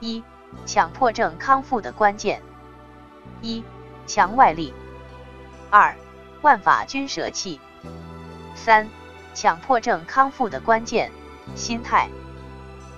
[0.00, 0.24] 一、
[0.64, 2.42] 强迫症康复的关键：
[3.42, 3.62] 一、
[4.06, 4.72] 强外力；
[5.70, 5.94] 二、
[6.40, 7.60] 万法均舍弃；
[8.54, 8.88] 三、
[9.34, 11.12] 强迫症康复的关键：
[11.54, 12.08] 心态；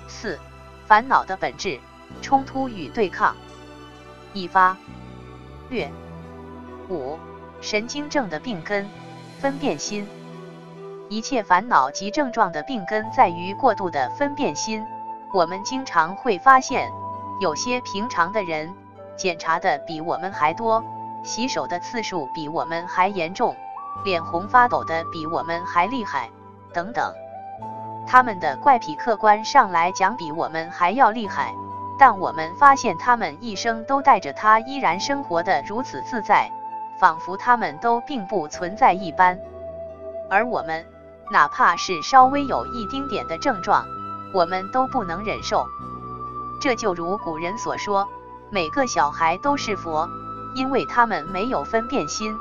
[0.06, 0.38] 四、
[0.86, 1.80] 烦恼的本质：
[2.22, 3.36] 冲突与对抗。
[4.32, 4.76] 一发
[5.68, 5.90] 略
[6.88, 7.18] 五、
[7.60, 8.88] 神经症的病根：
[9.40, 10.06] 分辨心。
[11.08, 14.82] 一切烦恼及症状的病根在于过度的分辨心。
[15.34, 16.90] 我们经常会发现，
[17.40, 18.74] 有些平常的人
[19.16, 20.84] 检查的比我们还多，
[21.24, 23.56] 洗手的次数比我们还严重，
[24.04, 26.30] 脸红发抖的比我们还厉害，
[26.72, 27.12] 等等。
[28.06, 31.54] 他们的怪癖客观上来讲比我们还要厉害，
[31.98, 36.50] 但我们发现他们一生都带着它，依然生活的如此自在，
[37.00, 39.38] 仿佛他们都并不存在一般。
[40.30, 40.84] 而我们。
[41.30, 43.86] 哪怕是稍微有一丁点的症状，
[44.34, 45.64] 我们都不能忍受。
[46.62, 48.08] 这就如古人所说，
[48.48, 50.08] 每个小孩都是佛，
[50.54, 52.32] 因为他们没有分辨心。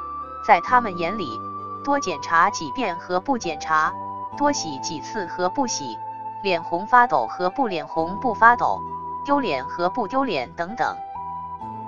[0.45, 1.39] 在他们眼里，
[1.83, 3.91] 多检查几遍和不检查，
[4.37, 5.97] 多洗几次和不洗，
[6.43, 8.79] 脸红发抖和不脸红不发抖，
[9.25, 10.95] 丢脸和不丢脸等等，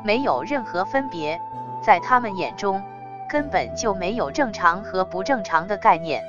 [0.04, 1.40] 没有任何分别。
[1.84, 2.82] 在他们眼中，
[3.30, 6.24] 根本就没有正常和不正常的概念。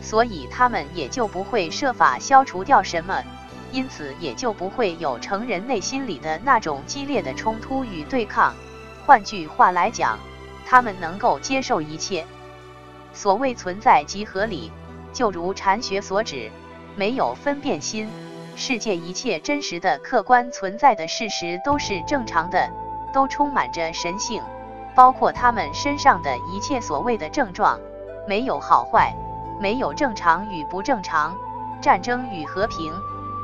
[0.00, 3.22] 所以他们也就不会设法消除掉什么，
[3.72, 8.54] 因此也就不会有成人内心里的那种激烈的冲突与对抗。
[9.06, 10.18] 换句话来讲，
[10.66, 12.24] 他们能够接受一切。
[13.12, 14.70] 所谓存在即合理，
[15.12, 16.50] 就如禅学所指，
[16.96, 18.08] 没有分辨心，
[18.56, 22.70] 世界一切真实的客观存在的事实都是正常的，
[23.12, 24.42] 都充满着神性，
[24.94, 27.78] 包括他们身上的一切所谓的症状，
[28.28, 29.14] 没有好坏。
[29.60, 31.36] 没有正常与不正常，
[31.82, 32.90] 战争与和平，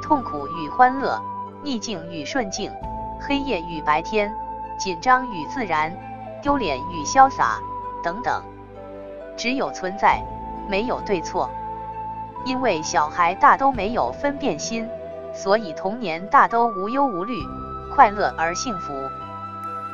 [0.07, 1.21] 痛苦与欢乐，
[1.65, 2.71] 逆境与顺境，
[3.21, 4.33] 黑夜与白天，
[4.79, 5.93] 紧张与自然，
[6.41, 7.59] 丢脸与潇洒，
[8.05, 8.41] 等等。
[9.37, 10.23] 只有存在，
[10.69, 11.51] 没有对错。
[12.45, 14.89] 因为小孩大都没有分辨心，
[15.35, 17.43] 所以童年大都无忧无虑，
[17.93, 18.93] 快乐而幸福。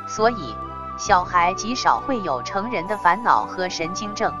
[0.05, 0.53] 所以
[0.95, 4.31] 小孩极少会有成人的烦恼和神经症。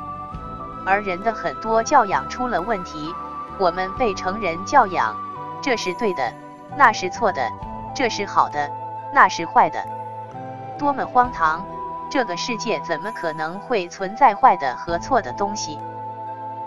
[0.85, 3.11] 而人的很多教养出了问题，
[3.57, 5.15] 我们被成人教养，
[5.63, 6.33] 这是对的，
[6.75, 7.49] 那是错的，
[7.95, 8.69] 这是好的，
[9.13, 9.81] 那是坏的，
[10.77, 11.65] 多么荒唐！
[12.11, 15.79] 这个世界怎么可能会存在坏的和错的东西？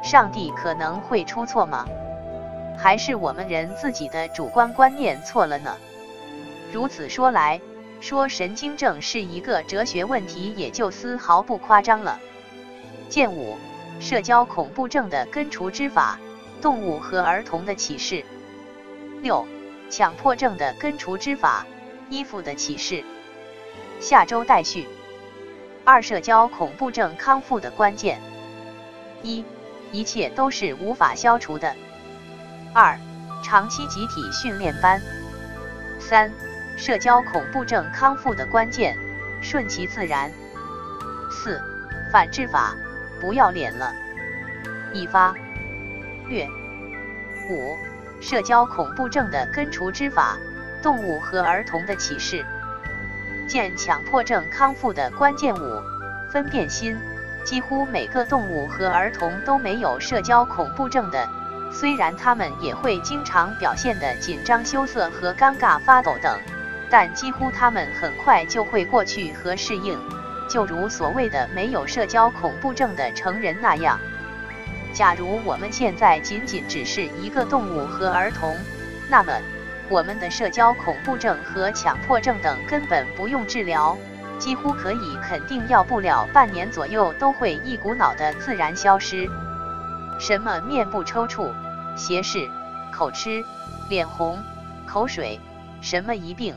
[0.02, 1.84] 上帝可能会出错吗？
[2.78, 5.76] 还是我们人自己的主观观念错了呢？
[6.72, 7.60] 如此说来，
[8.00, 12.18] 说神经症是一个哲学问题，也就丝毫不夸张了。
[13.10, 13.58] 见五。
[13.98, 16.18] 社交恐怖症的根除之法，
[16.60, 18.24] 动物和儿童的启示。
[19.26, 19.44] 六、
[19.90, 21.66] 强迫症的根除之法，
[22.08, 23.02] 依附的启示。
[23.98, 24.86] 下周待续。
[25.84, 28.20] 二、社交恐怖症康复的关键。
[29.24, 29.44] 一、
[29.90, 31.74] 一切都是无法消除的。
[32.72, 32.96] 二、
[33.42, 35.02] 长期集体训练班。
[35.98, 36.32] 三、
[36.76, 38.96] 社交恐怖症康复的关键，
[39.42, 40.30] 顺其自然。
[41.32, 41.60] 四、
[42.12, 42.76] 反制法。
[43.20, 43.92] 不要脸了！
[44.92, 45.34] 一发
[46.28, 46.46] 略
[47.50, 47.76] 五
[48.20, 50.36] 社交恐怖症的根除之法，
[50.82, 52.44] 动物和儿童的启示。
[53.48, 55.82] 见强迫症康复的关键五
[56.32, 56.96] 分辨心。
[57.44, 61.28] 几乎每个动物和儿童都没有社交恐怖症的，
[61.72, 66.36] 虽然他们也会经常表现的紧张、羞涩和尴尬、发抖等，
[66.90, 69.96] 但几乎他们很快就会过去和适应。
[70.48, 74.00] 就如所谓的没有社交恐怖症的成人那样，
[74.96, 78.56] 假如我们现在仅仅只是一个动物和儿童，
[79.10, 79.30] 那么
[79.90, 83.94] 我们的社交恐怖症和强迫症等根本不用治疗，
[84.38, 89.28] 几乎可以肯定要不了半年左右都会一股脑的自然消失。
[90.18, 91.52] 什么面部抽搐、
[91.94, 92.48] 斜视、
[92.90, 93.44] 口吃、
[93.90, 94.42] 脸红、
[94.86, 95.38] 口水，
[95.82, 96.54] 什么疑病、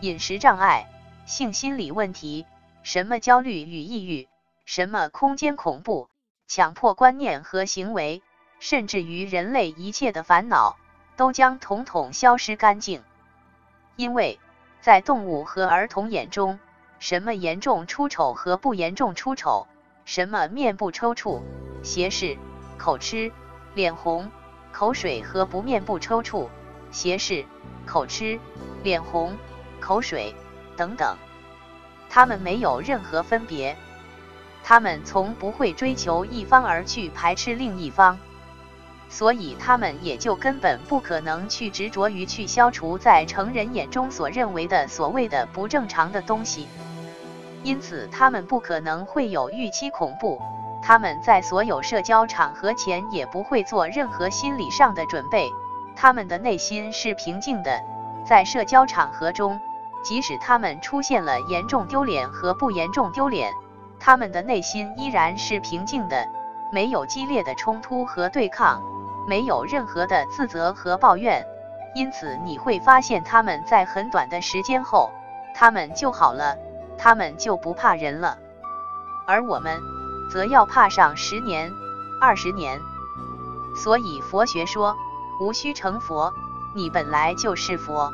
[0.00, 0.86] 饮食障碍、
[1.26, 2.46] 性心理问题。
[2.84, 4.28] 什么焦虑与抑郁，
[4.64, 6.08] 什么空间恐怖、
[6.52, 8.24] 强迫观念和行为，
[8.58, 10.76] 甚至于人类一切的烦恼，
[11.16, 13.04] 都将统统消失干净。
[13.94, 14.40] 因为
[14.80, 16.58] 在动物和儿童眼中，
[16.98, 19.68] 什么严重出丑和不严重出丑，
[20.04, 21.40] 什么面部抽搐、
[21.84, 22.36] 斜视、
[22.76, 23.30] 口吃、
[23.76, 24.28] 脸红、
[24.72, 26.48] 口水和不面部抽搐、
[26.90, 27.44] 斜视、
[27.86, 28.40] 口吃、
[28.82, 29.38] 脸红、
[29.78, 30.34] 口水
[30.76, 31.16] 等等。
[32.08, 33.76] 他们没有任何分别，
[34.62, 38.18] 他们从不会追求一方而去排斥另一方。
[39.08, 46.68] 所以他们也就根本不可能去执着于去消除在成人眼中所认为的所谓的不正常的东西，
[47.64, 50.40] 因此他们不可能会有预期恐怖，
[50.80, 55.50] 他们在所有社交场合前也不会做任何心理上的准备，
[55.96, 57.80] 他们的内心是平静的，
[58.24, 59.60] 在社交场合中，
[60.04, 63.52] 即使他们出现了严重丢脸和不严重丢脸，
[64.00, 66.26] 他们的内心依然是平静的，
[66.72, 68.82] 没有激烈的冲突和对抗。
[69.28, 71.46] 没有任何的自责和抱怨，
[71.94, 75.10] 因此你会发现他们在很短的时间后，
[75.54, 76.56] 他们就好了，
[76.98, 78.38] 他们就不怕人了。
[79.26, 79.78] 而我们
[80.32, 81.70] 则要怕上十年、
[82.20, 82.80] 二十年。
[83.76, 84.96] 所以佛学说，
[85.38, 86.32] 无需成佛，
[86.74, 88.10] 你本来就是佛，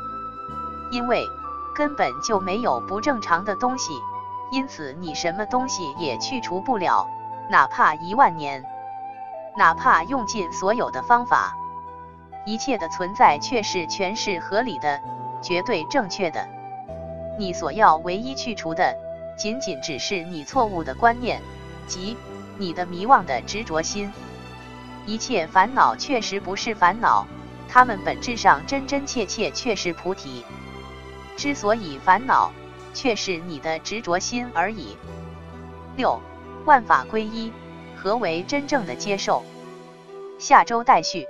[0.91, 1.27] 因为
[1.75, 3.99] 根本就没有不正常的东西，
[4.51, 7.09] 因此你什么东西也去除不了，
[7.51, 8.65] 哪怕一万年。
[9.57, 11.57] 哪怕用尽所有的方法，
[12.45, 15.01] 一切的存在却是全是合理的、
[15.43, 16.47] 绝对正确的。
[17.39, 18.95] 你所要唯一去除的，
[19.37, 21.41] 仅仅只是你错误的观念，
[21.87, 22.17] 即
[22.59, 24.13] 你的迷惘的执着心。
[25.07, 27.27] 一切烦恼确实不是烦恼，
[27.69, 30.45] 它们本质上真真切切却是菩提。
[31.37, 32.51] 之所以烦恼，
[32.97, 34.97] 却是你的执着心而已。
[35.99, 36.19] 六
[36.65, 37.53] 万法归一。
[37.95, 39.43] 何为真正的接受？
[40.39, 41.27] 下周待续。